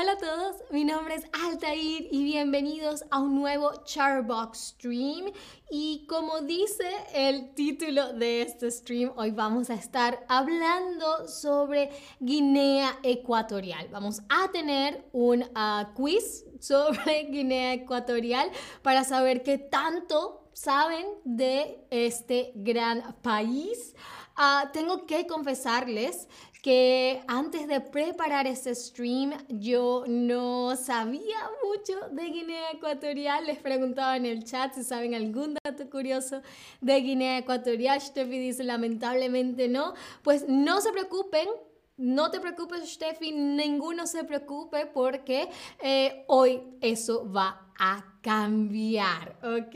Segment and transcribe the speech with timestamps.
[0.00, 5.32] Hola a todos, mi nombre es Altair y bienvenidos a un nuevo Charbox Stream.
[5.72, 11.90] Y como dice el título de este stream, hoy vamos a estar hablando sobre
[12.20, 13.88] Guinea Ecuatorial.
[13.88, 21.84] Vamos a tener un ah, quiz sobre Guinea Ecuatorial para saber qué tanto saben de
[21.90, 23.96] este gran país.
[24.40, 26.28] Ah, tengo que confesarles
[26.62, 33.46] que antes de preparar este stream yo no sabía mucho de Guinea Ecuatorial.
[33.46, 36.42] Les preguntaba en el chat si saben algún dato curioso
[36.80, 38.00] de Guinea Ecuatorial.
[38.00, 39.94] Steffi dice lamentablemente no.
[40.22, 41.48] Pues no se preocupen,
[41.96, 45.48] no te preocupes, Steffi, ninguno se preocupe porque
[45.80, 49.70] eh, hoy eso va a cambiar, ¿ok?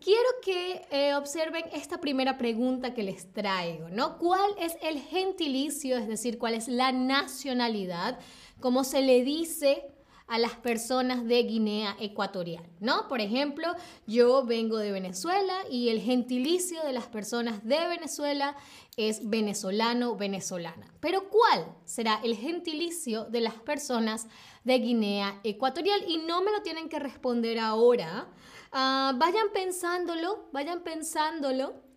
[0.00, 4.18] quiero que eh, observen esta primera pregunta que les traigo, ¿no?
[4.18, 8.18] ¿Cuál es el gentilicio, es decir, cuál es la nacionalidad?
[8.60, 9.92] ¿Cómo se le dice
[10.30, 13.08] a las personas de Guinea Ecuatorial, ¿no?
[13.08, 13.74] Por ejemplo,
[14.06, 18.54] yo vengo de Venezuela y el gentilicio de las personas de Venezuela
[18.96, 20.86] es venezolano, venezolana.
[21.00, 24.28] Pero ¿cuál será el gentilicio de las personas
[24.62, 26.04] de Guinea Ecuatorial?
[26.06, 28.28] Y no me lo tienen que responder ahora.
[28.70, 31.89] Ah, vayan pensándolo, vayan pensándolo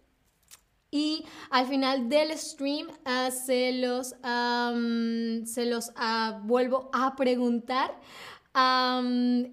[0.94, 8.00] y al final del stream uh, se los, se los uh, vuelvo a preguntar.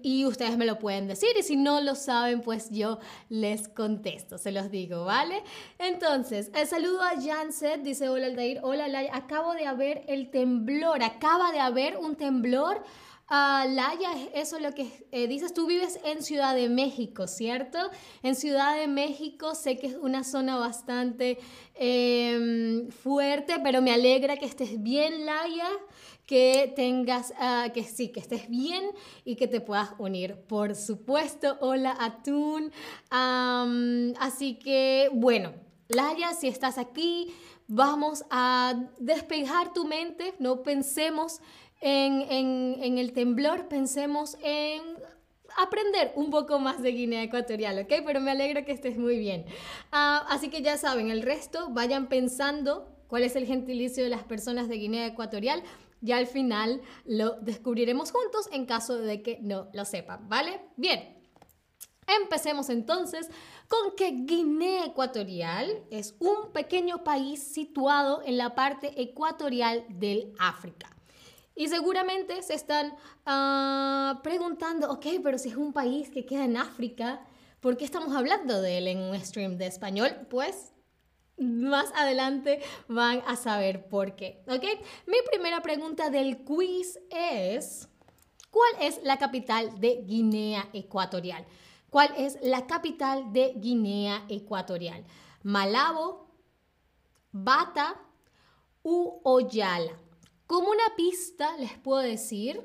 [0.03, 4.37] y ustedes me lo pueden decir y si no lo saben pues yo les contesto,
[4.37, 5.41] se los digo, ¿vale?
[5.79, 11.01] Entonces, el saludo a Janset, dice hola Aldair, hola Laya, acabo de haber el temblor,
[11.01, 12.83] acaba de haber un temblor
[13.31, 17.77] Uh, Laya, eso es lo que eh, dices, tú vives en Ciudad de México, ¿cierto?
[18.23, 21.39] En Ciudad de México sé que es una zona bastante
[21.75, 25.69] em, fuerte, pero me alegra que estés bien, Laya,
[26.25, 28.83] que tengas, ah, que sí, que estés bien
[29.23, 31.57] y que te puedas unir, por supuesto.
[31.61, 32.73] Hola, Atún.
[34.19, 35.53] así que, bueno,
[35.87, 37.33] Laya, si estás aquí,
[37.73, 41.39] vamos a despejar tu mente, no pensemos
[41.81, 44.81] en, el temblor pensemos en
[45.57, 47.93] aprender un poco más de Guinea Ecuatorial, ¿ok?
[48.05, 49.45] Pero me alegro que estés muy bien.
[49.91, 54.23] Ah, así que ya saben, el resto vayan pensando cuál es el gentilicio de las
[54.23, 55.63] personas de Guinea Ecuatorial.
[55.99, 60.61] Ya al final lo descubriremos juntos en caso de que no lo sepan, ¿vale?
[60.77, 61.17] Bien.
[62.23, 63.29] Empecemos entonces
[63.67, 70.89] con que Guinea Ecuatorial es un pequeño país situado en la parte ecuatorial del África.
[71.55, 72.95] Y seguramente se están
[73.25, 77.25] ah, preguntando, ok, pero si es un país que queda en África,
[77.59, 80.27] ¿por qué estamos hablando de él en un stream de español?
[80.29, 80.71] Pues
[81.37, 84.63] más adelante van a saber por qué, ¿ok?
[85.07, 87.89] Mi primera pregunta del quiz es,
[88.49, 91.45] ¿cuál es la capital de Guinea Ecuatorial?
[91.89, 95.03] ¿Cuál es la capital de Guinea Ecuatorial?
[95.43, 96.27] Malabo,
[97.31, 97.99] Bata
[98.83, 99.91] u Oyala.
[100.51, 102.61] Como una pista les puedo decir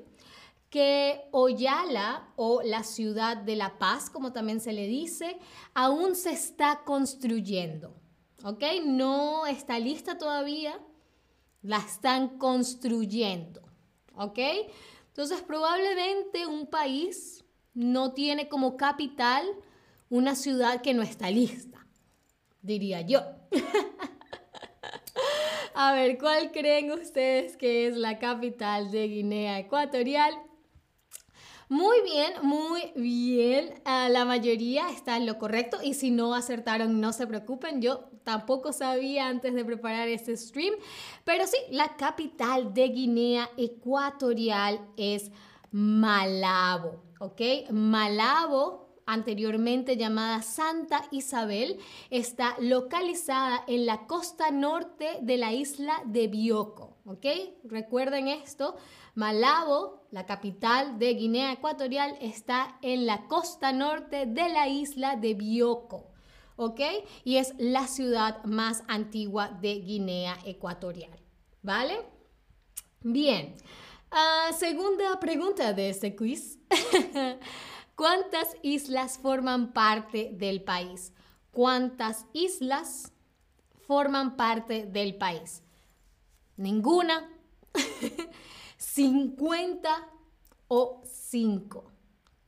[0.70, 5.38] que Oyala o la ciudad de La Paz, como también se le dice,
[5.72, 7.94] aún se está construyendo.
[8.42, 8.64] ¿Ok?
[8.84, 10.80] No está lista todavía,
[11.62, 13.62] la están construyendo.
[14.16, 14.40] ¿Ok?
[15.06, 19.46] Entonces probablemente un país no tiene como capital
[20.10, 21.86] una ciudad que no está lista,
[22.62, 23.22] diría yo.
[25.78, 30.32] A ver, ¿cuál creen ustedes que es la capital de Guinea Ecuatorial?
[31.68, 33.74] Muy bien, muy bien.
[33.84, 37.82] Ah, la mayoría está en lo correcto y si no acertaron, no se preocupen.
[37.82, 40.72] Yo tampoco sabía antes de preparar este stream.
[41.24, 45.30] Pero sí, la capital de Guinea Ecuatorial es
[45.72, 47.02] Malabo.
[47.20, 47.42] ¿Ok?
[47.70, 51.78] Malabo anteriormente llamada Santa Isabel,
[52.10, 56.96] está localizada en la costa norte de la isla de Bioko.
[57.06, 57.24] ¿Ok?
[57.64, 58.76] Recuerden esto.
[59.14, 65.34] Malabo, la capital de Guinea Ecuatorial, está en la costa norte de la isla de
[65.34, 66.10] Bioko.
[66.56, 66.80] ¿Ok?
[67.24, 71.18] Y es la ciudad más antigua de Guinea Ecuatorial.
[71.62, 71.96] ¿Vale?
[73.02, 73.54] Bien.
[74.10, 76.58] Ah, segunda pregunta de este quiz.
[77.96, 81.14] ¿Cuántas islas forman parte del país?
[81.50, 83.10] ¿Cuántas islas
[83.86, 85.62] forman parte del país?
[86.58, 87.30] Ninguna.
[88.76, 90.08] 50
[90.68, 91.90] o 5.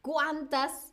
[0.02, 0.92] ¿Cuántas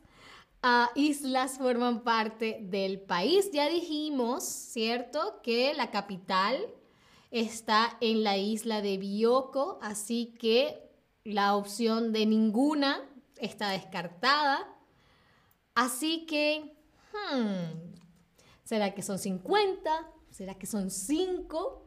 [0.62, 3.50] ah, islas forman parte del país?
[3.52, 5.40] Ya dijimos, ¿cierto?
[5.42, 6.66] Que la capital
[7.30, 10.88] está en la isla de Bioko, así que
[11.24, 13.02] la opción de ninguna
[13.38, 14.66] está descartada.
[15.74, 16.76] Así que,
[17.12, 17.92] hmm,
[18.64, 20.12] ¿será que son 50?
[20.30, 21.86] ¿Será que son 5?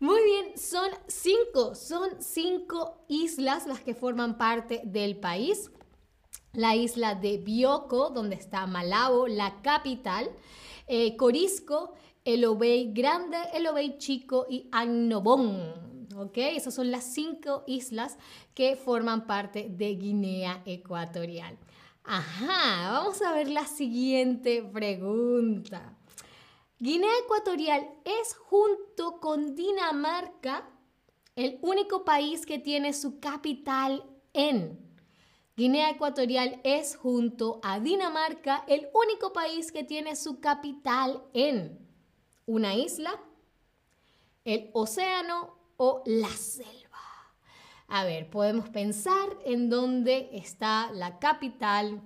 [0.00, 5.70] Muy bien, son cinco, son cinco islas las que forman parte del país.
[6.54, 10.30] La isla de Bioko, donde está Malabo, la capital,
[10.86, 11.92] eh, Corisco,
[12.24, 15.87] El Obey Grande, El Obey Chico y Annobón.
[16.18, 16.36] ¿Ok?
[16.36, 18.18] Esas son las cinco islas
[18.54, 21.56] que forman parte de Guinea Ecuatorial.
[22.02, 25.94] Ajá, vamos a ver la siguiente pregunta.
[26.80, 30.68] Guinea Ecuatorial es junto con Dinamarca
[31.36, 34.78] el único país que tiene su capital en.
[35.56, 41.78] Guinea Ecuatorial es junto a Dinamarca el único país que tiene su capital en
[42.46, 43.20] una isla,
[44.44, 46.98] el océano o la selva.
[47.88, 52.02] A ver, podemos pensar en dónde está la capital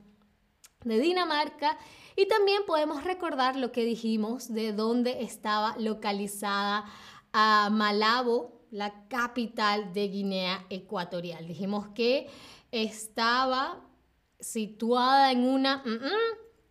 [0.84, 1.76] de Dinamarca
[2.14, 6.84] y también podemos recordar lo que dijimos de dónde estaba localizada
[7.32, 11.48] a Malabo, la capital de Guinea Ecuatorial.
[11.48, 12.28] Dijimos que
[12.70, 13.80] estaba
[14.38, 15.82] situada en una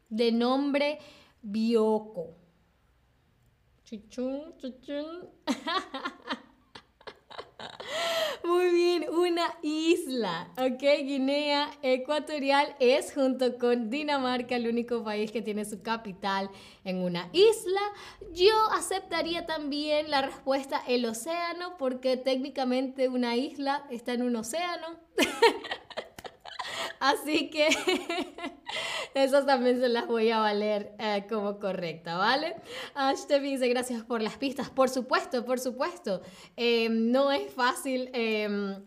[0.10, 1.00] de nombre
[1.42, 2.38] Bioko.
[3.84, 5.30] Chuchun, chuchun.
[8.44, 10.82] Muy bien, una isla, ¿ok?
[11.04, 16.50] Guinea Ecuatorial es junto con Dinamarca el único país que tiene su capital
[16.84, 17.82] en una isla.
[18.34, 24.88] Yo aceptaría también la respuesta el océano porque técnicamente una isla está en un océano.
[27.00, 27.68] Así que
[29.14, 32.56] esas también se las voy a valer eh, como correcta, ¿vale?
[32.96, 34.70] Ash dice gracias por las pistas.
[34.70, 36.22] Por supuesto, por supuesto.
[36.56, 38.10] Em, no es fácil.
[38.14, 38.84] Em,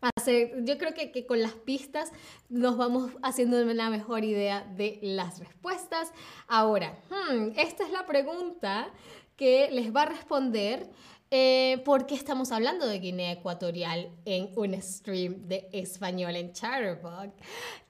[0.00, 2.12] hacer, yo creo que, con las pistas
[2.48, 6.12] nos vamos haciendo una mejor idea de las respuestas.
[6.46, 8.92] Ahora, hmm, esta es la pregunta
[9.36, 10.88] que les va a responder
[11.30, 17.32] eh, ¿Por qué estamos hablando de Guinea Ecuatorial en un stream de español en Chatterbox?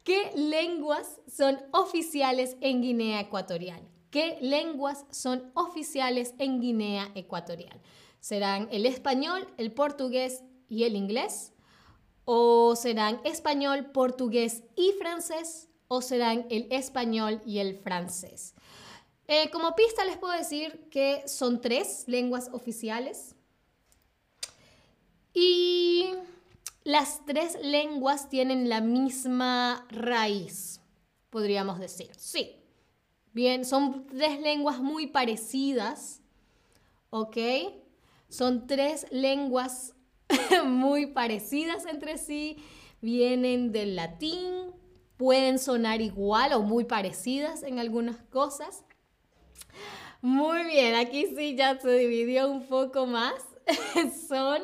[0.03, 3.81] ¿Qué lenguas son oficiales en Guinea Ecuatorial?
[4.11, 7.81] ¿Qué lenguas son oficiales en Guinea Ecuatorial?
[8.21, 11.53] ¿Serán el español, el portugués y el inglés?
[12.25, 15.69] ¿O serán español, portugués y francés?
[15.87, 18.55] ¿O serán el español y el francés?
[19.31, 23.37] Eh, como pista les puedo decir que son tres lenguas oficiales
[25.35, 26.07] y
[26.83, 30.81] las tres lenguas tienen la misma raíz,
[31.29, 32.11] podríamos decir.
[32.17, 32.57] Sí.
[33.35, 36.23] Bien, son tres lenguas muy parecidas,
[37.11, 37.37] ¿ok?
[38.31, 39.95] Son tres lenguas
[40.65, 42.57] muy parecidas entre sí,
[43.03, 44.73] vienen del latín,
[45.19, 48.85] pueden sonar igual o muy parecidas en algunas cosas.
[50.21, 53.35] Muy bien, aquí sí ya se dividió un poco más.
[54.29, 54.63] Son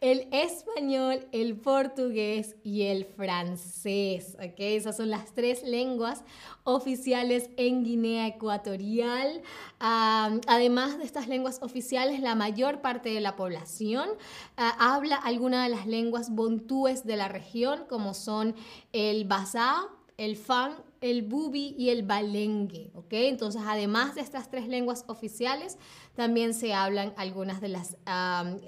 [0.00, 4.36] el español, el portugués y el francés.
[4.36, 4.54] ¿ok?
[4.58, 6.24] Esas son las tres lenguas
[6.64, 9.42] oficiales en Guinea Ecuatorial.
[9.78, 14.08] además de estas lenguas oficiales, la mayor parte de la población
[14.56, 18.54] ah, habla alguna de las lenguas bontúes de la región, como son
[18.92, 23.12] el basá, el fan el bubi y el balengue, ¿ok?
[23.12, 25.78] Entonces, además de estas tres lenguas oficiales,
[26.14, 27.96] también se hablan algunas de las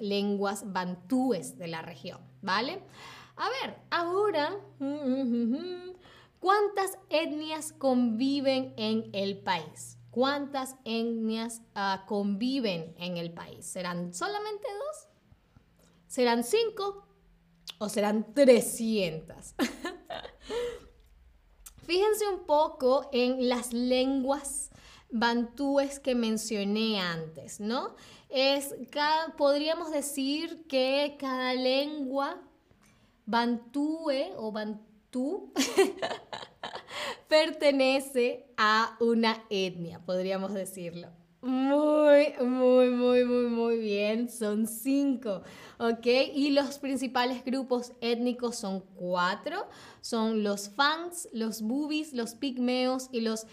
[0.01, 2.81] lenguas bantúes de la región, ¿vale?
[3.35, 4.55] A ver, ahora,
[6.39, 9.97] ¿cuántas etnias conviven en el país?
[10.11, 13.65] ¿Cuántas etnias ah, conviven en el país?
[13.65, 15.07] ¿Serán solamente dos?
[16.07, 17.07] ¿Serán cinco?
[17.79, 19.55] ¿O serán trescientas?
[21.85, 24.71] Fíjense un poco en las lenguas
[25.09, 27.95] bantúes que mencioné antes, ¿no?
[28.29, 28.73] Es,
[29.37, 32.41] podríamos decir que cada lengua
[33.25, 35.53] bantúe o bantú
[37.27, 41.09] pertenece a una etnia, podríamos decirlo.
[41.43, 44.29] Muy, muy, muy, muy, muy bien.
[44.29, 45.41] Son cinco,
[45.77, 46.05] ¿ok?
[46.33, 49.67] Y los principales grupos étnicos son cuatro.
[49.99, 53.45] Son los fans, los bubis, los pigmeos y los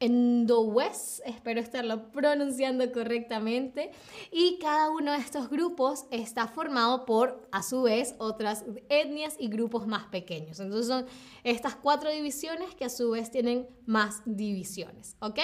[0.00, 3.90] Endowes, espero estarlo pronunciando correctamente,
[4.30, 9.48] y cada uno de estos grupos está formado por, a su vez, otras etnias y
[9.48, 10.60] grupos más pequeños.
[10.60, 11.06] Entonces son
[11.42, 15.40] estas cuatro divisiones que a su vez tienen más divisiones, ¿ok?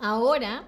[0.00, 0.66] Ahora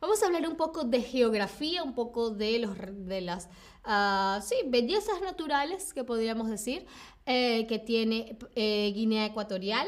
[0.00, 2.74] Vamos a hablar un poco de geografía, un poco de, los,
[3.06, 3.50] de las
[3.84, 6.86] ah, sí, bellezas naturales que podríamos decir
[7.26, 9.86] eh, que tiene eh, Guinea Ecuatorial.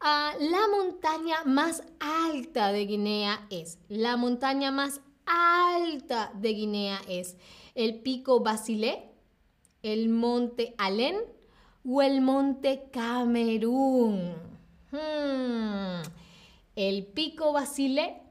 [0.00, 7.38] Ah, la montaña más alta de Guinea es, la montaña más alta de Guinea es
[7.74, 9.10] el pico Basilé,
[9.82, 11.16] el monte Alén
[11.86, 14.34] o el monte Camerún.
[14.90, 16.02] Hmm.
[16.78, 18.22] El pico Basilé,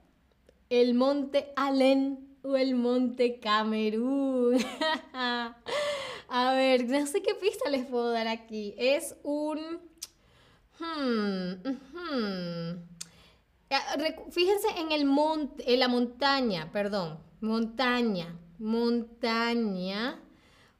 [0.69, 4.57] el monte Alén o el monte Camerún.
[6.29, 8.73] A ver, no sé qué pista les puedo dar aquí.
[8.77, 9.81] Es un...
[10.79, 11.55] Hmm,
[13.69, 20.21] eh, fíjense en el monte, en la montaña, perdón, montaña, montaña.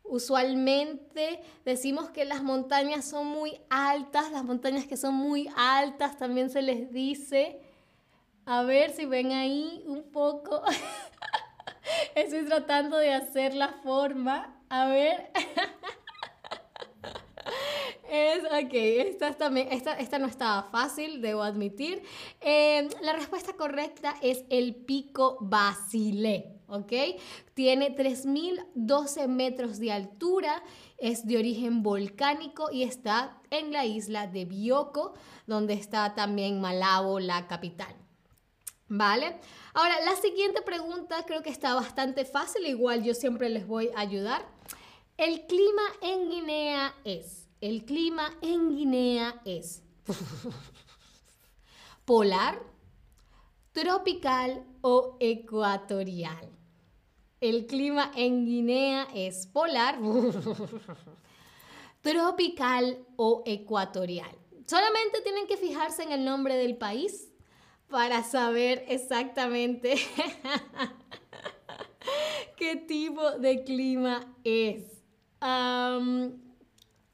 [0.09, 6.49] Usualmente decimos que las montañas son muy altas, las montañas que son muy altas también
[6.49, 7.59] se les dice.
[8.45, 10.61] A ver si ven ahí un poco.
[12.15, 14.61] Estoy tratando de hacer la forma.
[14.69, 15.31] A ver.
[18.09, 22.03] Es, ok, esta, también, esta, esta, no estaba fácil, debo admitir.
[22.39, 26.93] Eh, la respuesta correcta es el pico Basilé, ¿ok?
[27.53, 30.63] Tiene 3.012 metros de altura,
[30.97, 35.13] es de origen volcánico y está en la isla de Bioko,
[35.45, 37.93] donde está también Malabo, la capital.
[38.89, 39.37] ¿Vale?
[39.73, 43.99] Ahora, la siguiente pregunta creo que está bastante fácil, igual yo siempre les voy a
[43.99, 44.45] ayudar.
[45.17, 49.83] El clima en Guinea es, el clima en Guinea es
[52.05, 52.61] polar,
[53.73, 56.56] tropical o ecuatorial.
[57.39, 59.99] El clima en Guinea es polar,
[62.01, 64.35] tropical o ecuatorial.
[64.65, 67.31] Solamente tienen que fijarse en el nombre del país
[67.89, 69.95] para saber exactamente
[72.57, 74.83] qué tipo de clima es.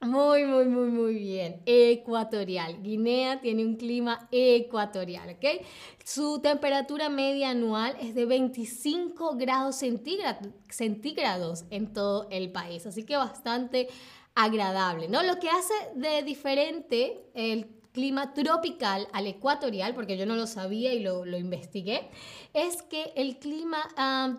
[0.03, 1.61] Muy, muy, muy, muy bien.
[1.65, 2.81] Ecuatorial.
[2.81, 5.65] Guinea tiene un clima ecuatorial, ¿ok?
[6.03, 13.15] Su temperatura media anual es de 25 grados centígrados en todo el país, así que
[13.15, 13.87] bastante
[14.35, 15.23] agradable, ¿no?
[15.23, 20.93] Lo que hace de diferente el clima tropical al ecuatorial, porque yo no lo sabía
[20.93, 22.09] y lo, investigué,
[22.53, 23.87] es que el clima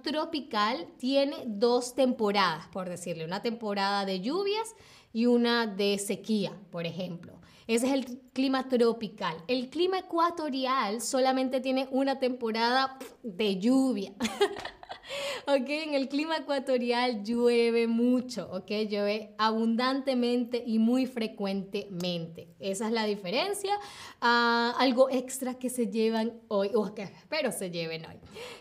[0.02, 4.75] tropical tiene dos temporadas, por decirle, una temporada de lluvias
[5.14, 7.40] y una de sequía, por ejemplo.
[7.66, 9.37] Ese es el clima tropical.
[9.47, 14.12] El clima ecuatorial solamente tiene una temporada de lluvia.
[15.47, 22.49] ok, en el clima ecuatorial llueve mucho, ok, llueve abundantemente y muy frecuentemente.
[22.59, 23.78] Esa es la diferencia.
[24.21, 28.16] Algo extra que se llevan hoy, o que espero se lleven hoy.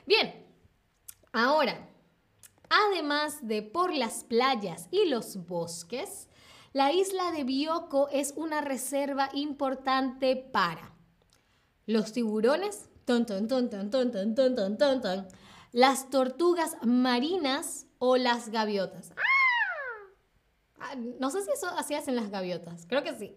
[0.05, 0.33] Bien,
[1.33, 1.89] ahora,
[2.69, 6.29] además de por las playas y los bosques,
[6.74, 10.92] la isla de Bioko es una reserva importante para
[11.86, 15.27] los tiburones, ton, ton, ton,
[15.72, 19.12] las tortugas marinas o las gaviotas.
[20.80, 20.96] ¡Ah!
[20.96, 23.36] No sé si eso así hacen las gaviotas, creo que sí.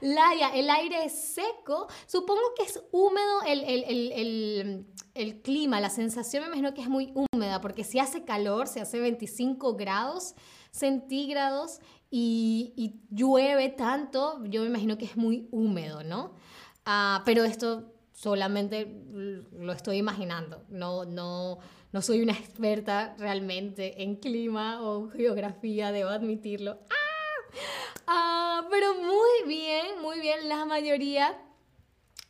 [0.00, 5.90] Laia, el aire es seco, supongo que es húmedo el, el, el, el, clima, la
[5.90, 10.34] sensación me imagino que es muy húmeda, porque si hace calor, si hace 25 grados,
[10.70, 16.34] centígrados y, llueve tanto, yo me imagino que es muy húmedo, ¿no?
[16.84, 18.86] Ah, pero esto solamente
[19.52, 21.58] lo estoy imaginando, no, no,
[21.92, 26.80] no soy una experta realmente en clima o geografía, debo admitirlo.
[26.90, 27.56] ¡Ah!
[28.06, 31.38] ah pero muy bien, muy bien, la mayoría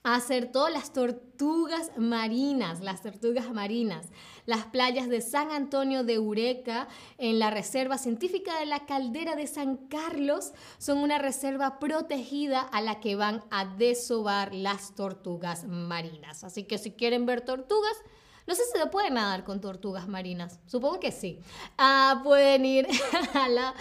[0.02, 4.06] acertó las tortugas marinas, las tortugas marinas.
[4.46, 6.88] Las playas de San Antonio de Ureca
[7.18, 12.80] en la Reserva Científica de la Caldera de San Carlos son una reserva protegida a
[12.80, 16.42] la que van a desovar las tortugas marinas.
[16.44, 17.96] Así que si quieren ver tortugas,
[18.46, 20.58] no sé si se puede nadar con tortugas marinas.
[20.66, 21.38] Supongo que sí.
[21.76, 22.88] Ah, pueden ir
[23.34, 23.74] a las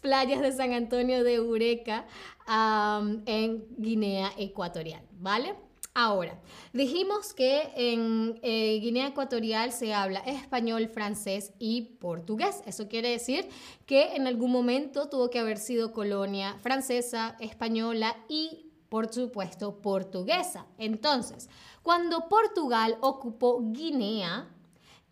[0.00, 2.06] playas de San Antonio de Ureca
[2.48, 5.65] en Guinea Ecuatorial, ¿vale?
[5.98, 6.38] Ahora,
[6.74, 12.62] dijimos que en eh, Guinea Ecuatorial se habla español, francés y portugués.
[12.66, 13.48] Eso quiere decir
[13.86, 20.66] que en algún momento tuvo que haber sido colonia francesa, española y, por supuesto, portuguesa.
[20.76, 21.48] Entonces,
[21.82, 24.54] cuando Portugal ocupó Guinea,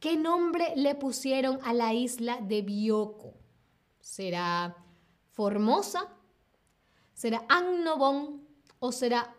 [0.00, 3.32] ¿qué nombre le pusieron a la isla de Bioko?
[4.00, 4.76] ¿Será
[5.30, 6.10] Formosa?
[7.14, 8.46] ¿Será Annobón
[8.80, 9.34] o será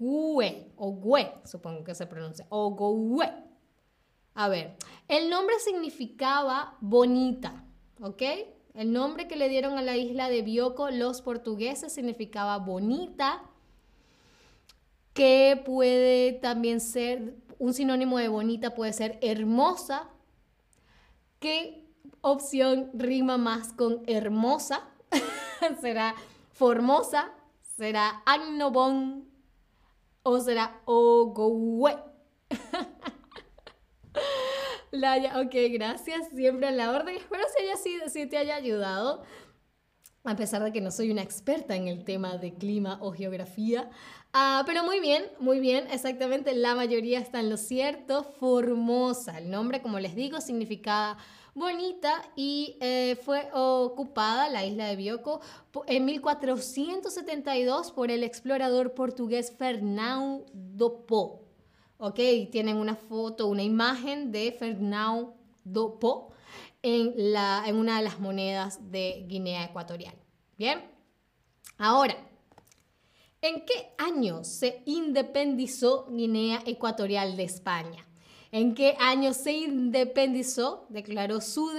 [0.00, 3.28] Gue o Gue, supongo que se pronuncia, Ogowe.
[4.34, 4.76] A ver,
[5.08, 7.64] el nombre significaba bonita,
[8.00, 8.22] ¿ok?
[8.72, 13.42] El nombre que le dieron a la isla de Bioko los portugueses significaba bonita,
[15.12, 20.08] que puede también ser, un sinónimo de bonita puede ser hermosa.
[21.40, 21.84] ¿Qué
[22.22, 24.88] opción rima más con hermosa?
[25.82, 26.14] ¿Será
[26.52, 27.32] formosa?
[27.76, 29.29] ¿Será agnobon?
[30.22, 31.96] ¿O será ogowe?
[34.90, 36.28] Laya, ok, gracias.
[36.34, 37.16] Siempre a la orden.
[37.16, 39.22] Espero si haya sido, si te haya ayudado.
[40.24, 43.88] A pesar de que no soy una experta en el tema de clima o geografía.
[44.34, 46.54] Ah, pero muy bien, muy bien, exactamente.
[46.54, 48.24] La mayoría está en lo cierto.
[48.24, 49.38] Formosa.
[49.38, 51.16] El nombre, como les digo, significaba
[51.54, 55.40] bonita y eh, fue ocupada la isla de Bioko
[55.86, 61.50] en 1472 por el explorador portugués Fernando Po.
[62.00, 62.18] ¿ok?
[62.50, 66.32] Tienen una foto, una imagen de Fernando Po
[66.82, 70.14] en, la, en una de las monedas de Guinea Ecuatorial.
[70.56, 70.82] Bien,
[71.78, 72.16] ahora,
[73.42, 78.06] ¿en qué año se independizó Guinea Ecuatorial de España?
[78.52, 81.70] ¿En qué año se independizó, declaró su,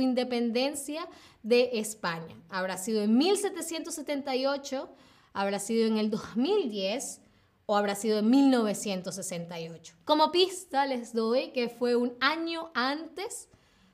[0.00, 1.08] independencia
[1.42, 2.36] de España?
[2.48, 4.88] ¿Habrá sido en 1778?
[5.32, 7.20] ¿Habrá sido en el 2010?
[7.66, 9.94] o habrá sido en 1968.
[10.04, 13.48] Como pista les doy que fue un año antes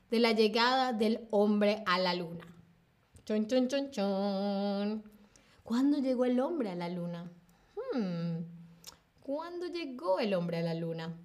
[0.09, 2.45] de la llegada del hombre a la luna.
[3.25, 5.03] Chon, chon, chon, chon.
[5.63, 7.31] ¿Cuándo llegó el hombre a la luna?
[7.93, 8.39] Hmm.
[9.21, 11.15] ¿Cuándo llegó el hombre a la luna?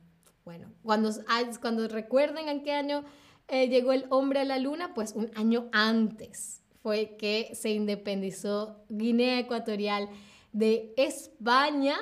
[0.47, 3.05] Bueno, cuando, ah, cuando recuerden en qué año
[3.49, 8.85] eh, llegó el hombre a la luna, pues un año antes fue que se independizó
[8.89, 10.09] Guinea Ecuatorial
[10.53, 11.97] de España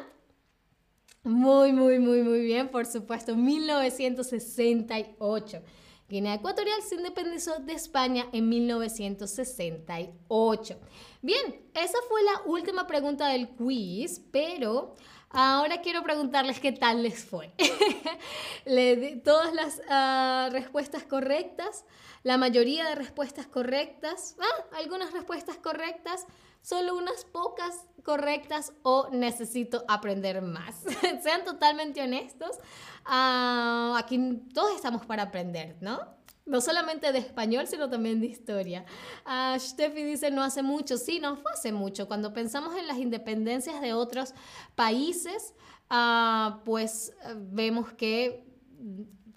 [1.22, 5.62] muy, muy, muy, muy bien, por supuesto, 1968.
[6.06, 10.78] Guinea Ecuatorial se independizó de España en 1968.
[11.22, 14.96] Bien, esa fue la última pregunta del quiz, pero
[15.34, 17.52] ahora quiero preguntarles qué tal les fue.
[18.64, 21.84] Le di todas las ah, respuestas correctas,
[22.22, 26.26] la mayoría de respuestas correctas, ah, algunas respuestas correctas,
[26.62, 30.84] solo unas pocas correctas o necesito aprender más.
[31.22, 32.58] Sean totalmente honestos.
[33.04, 36.23] Ah, aquí todos estamos para aprender, ¿no?
[36.46, 38.84] No solamente de español, sino también de historia.
[39.26, 40.98] Uh, Steffi dice, no hace mucho.
[40.98, 42.06] Sí, no fue hace mucho.
[42.06, 44.34] Cuando pensamos en las independencias de otros
[44.74, 45.54] países,
[45.88, 48.44] ah, pues eh, vemos que,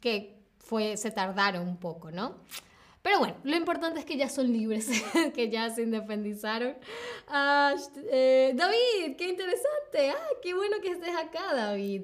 [0.02, 2.36] que fue, se tardaron un poco, ¿no?
[3.08, 4.90] Pero bueno, lo importante es que ya son libres,
[5.34, 6.76] que ya se independizaron.
[8.12, 10.10] Eh, David, qué interesante.
[10.10, 12.02] Ah, qué bueno que estés acá, David.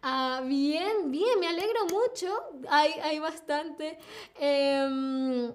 [0.00, 2.32] Ah, bien, bien, me alegro mucho.
[2.68, 3.98] Hay, hay bastante.
[4.38, 5.52] Em,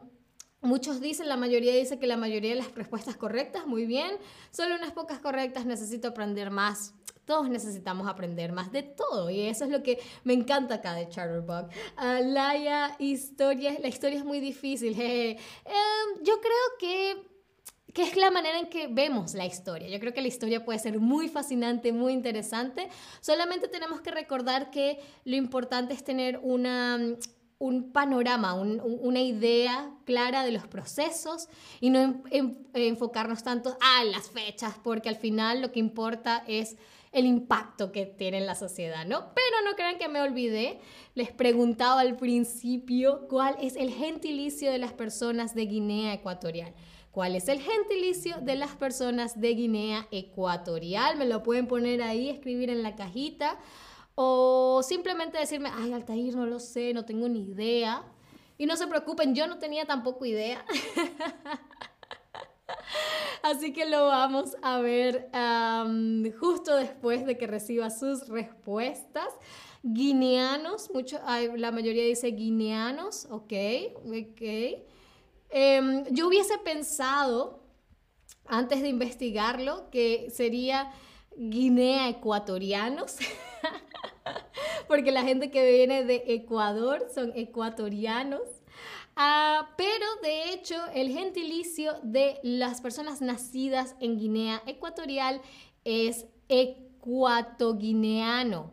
[0.60, 4.18] muchos dicen, la mayoría dice que la mayoría de las respuestas correctas, muy bien.
[4.52, 6.94] Solo unas pocas correctas, necesito aprender más.
[7.30, 11.08] Todos necesitamos aprender más de todo y eso es lo que me encanta acá de
[11.10, 11.68] Chatterbug.
[11.96, 15.00] Uh, Laia, historia, la historia es muy difícil.
[15.00, 15.38] Em,
[16.24, 17.30] yo creo que
[17.94, 19.90] que es la manera en que vemos la historia.
[19.90, 22.90] Yo creo que la historia puede ser muy fascinante, muy interesante.
[23.22, 27.00] Solamente tenemos que recordar que lo importante es tener una,
[27.60, 31.48] un panorama, una idea clara de los procesos
[31.80, 32.24] y no
[32.74, 36.76] enfocarnos tanto a las fechas, porque al final lo que importa es
[37.12, 39.34] el impacto que tiene en la sociedad, ¿no?
[39.34, 40.80] Pero no crean que me olvidé,
[41.16, 46.74] les preguntaba al principio cuál es el gentilicio de las personas de Guinea Ecuatorial.
[47.12, 51.18] ¿Cuál es el gentilicio de las personas de Guinea Ecuatorial?
[51.18, 53.58] Me lo pueden poner ahí, escribir en la cajita
[54.14, 58.04] o simplemente decirme, ay, Altair, no lo sé, no tengo ni idea.
[58.58, 60.64] Y no se preocupen, yo no tenía tampoco idea.
[63.42, 65.30] Así que lo vamos a ver
[66.40, 69.28] justo después de que reciba sus respuestas.
[69.82, 71.20] Guineanos, mucho,
[71.56, 73.54] la mayoría dice guineanos, ok,
[74.06, 74.42] ok.
[75.52, 77.64] Em, yo hubiese pensado,
[78.46, 80.92] antes de investigarlo, que sería
[81.36, 83.18] Guinea ecuatorianos,
[84.90, 88.42] porque la gente que viene de Ecuador son ecuatorianos.
[89.22, 95.42] Ah, pero de hecho, el gentilicio de las personas nacidas en Guinea Ecuatorial
[95.84, 98.72] es ecuatoguineano,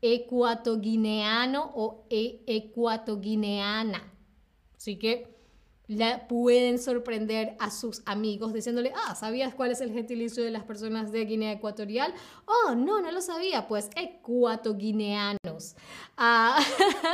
[0.00, 4.12] ecuatoguineano o e ecuatoguineana.
[4.76, 5.36] Así que
[5.88, 10.64] le pueden sorprender a sus amigos diciéndole, ah, ¿sabías cuál es el gentilicio de las
[10.64, 12.12] personas de Guinea Ecuatorial?
[12.44, 15.76] Oh, no, no lo sabía, pues ecuatoguineanos.
[16.18, 16.58] Ah,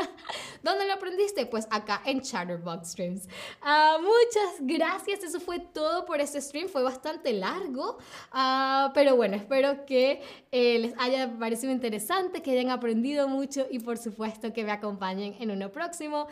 [0.62, 1.46] ¿Dónde lo aprendiste?
[1.46, 3.28] Pues acá en Chatterbox Streams.
[3.62, 7.98] Ah, muchas gracias, eso fue todo por este stream, fue bastante largo,
[8.32, 13.78] ah, pero bueno, espero que eh, les haya parecido interesante, que hayan aprendido mucho y
[13.78, 16.26] por supuesto que me acompañen en uno próximo.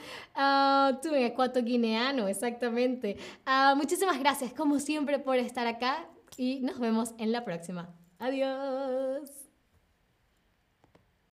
[1.03, 3.17] tú en ecuatoguineano exactamente.
[3.47, 7.95] Ah, muchísimas gracias, como siempre, por estar acá y nos vemos en la próxima.
[8.19, 9.42] Adiós.